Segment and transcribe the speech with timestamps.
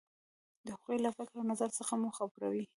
[0.65, 2.65] د هغو له فکر او نظر څخه مو خبروي.